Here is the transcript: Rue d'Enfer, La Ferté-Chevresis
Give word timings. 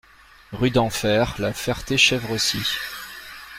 Rue 0.51 0.71
d'Enfer, 0.71 1.35
La 1.37 1.53
Ferté-Chevresis 1.53 2.75